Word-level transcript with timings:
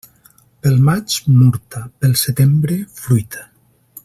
Pel 0.61 0.79
maig, 0.87 1.17
murta; 1.41 1.83
pel 1.99 2.19
setembre, 2.25 2.83
fruita. 3.05 3.49